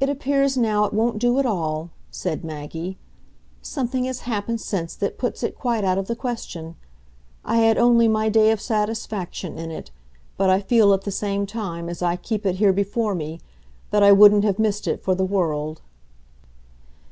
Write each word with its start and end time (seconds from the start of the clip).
"It 0.00 0.08
appears 0.08 0.56
now 0.56 0.84
it 0.84 0.92
won't 0.92 1.20
do 1.20 1.38
at 1.38 1.46
all," 1.46 1.90
said 2.10 2.42
Maggie, 2.44 2.98
"something 3.62 4.02
has 4.06 4.22
happened 4.22 4.60
since 4.60 4.96
that 4.96 5.16
puts 5.16 5.44
it 5.44 5.54
quite 5.56 5.84
out 5.84 5.96
of 5.96 6.08
the 6.08 6.16
question. 6.16 6.74
I 7.44 7.58
had 7.58 7.78
only 7.78 8.08
my 8.08 8.28
day 8.28 8.50
of 8.50 8.60
satisfaction 8.60 9.58
in 9.58 9.70
it, 9.70 9.92
but 10.36 10.50
I 10.50 10.60
feel, 10.60 10.92
at 10.92 11.02
the 11.02 11.12
same 11.12 11.46
time, 11.46 11.88
as 11.88 12.02
I 12.02 12.16
keep 12.16 12.44
it 12.44 12.56
here 12.56 12.72
before 12.72 13.14
me, 13.14 13.40
that 13.92 14.02
I 14.02 14.10
wouldn't 14.10 14.42
have 14.42 14.58
missed 14.58 14.88
it 14.88 15.04
for 15.04 15.14
the 15.14 15.24
world." 15.24 15.82